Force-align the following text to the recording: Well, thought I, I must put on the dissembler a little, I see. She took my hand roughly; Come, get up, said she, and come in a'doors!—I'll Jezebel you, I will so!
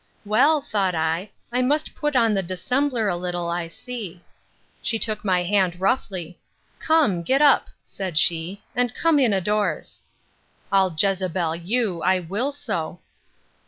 Well, 0.25 0.61
thought 0.61 0.95
I, 0.95 1.29
I 1.51 1.61
must 1.61 1.93
put 1.93 2.15
on 2.15 2.33
the 2.33 2.41
dissembler 2.41 3.07
a 3.07 3.15
little, 3.15 3.49
I 3.51 3.67
see. 3.67 4.23
She 4.81 4.97
took 4.97 5.23
my 5.23 5.43
hand 5.43 5.79
roughly; 5.79 6.39
Come, 6.79 7.21
get 7.21 7.39
up, 7.39 7.69
said 7.83 8.17
she, 8.17 8.63
and 8.75 8.95
come 8.95 9.19
in 9.19 9.31
a'doors!—I'll 9.31 10.95
Jezebel 10.97 11.55
you, 11.57 12.01
I 12.01 12.19
will 12.19 12.51
so! 12.51 12.99